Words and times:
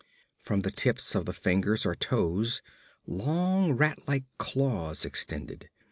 From 0.39 0.61
the 0.61 0.71
tips 0.71 1.13
of 1.13 1.25
the 1.27 1.31
fingers 1.31 1.85
or 1.85 1.93
toes, 1.93 2.63
long 3.05 3.73
rat 3.73 4.07
like 4.07 4.23
claws 4.39 5.05
extended. 5.05 5.69